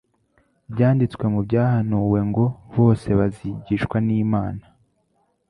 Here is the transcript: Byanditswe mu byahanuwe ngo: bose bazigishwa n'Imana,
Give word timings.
Byanditswe 0.73 1.25
mu 1.33 1.39
byahanuwe 1.47 2.19
ngo: 2.29 2.45
bose 2.75 3.07
bazigishwa 3.19 3.97
n'Imana, 4.05 4.63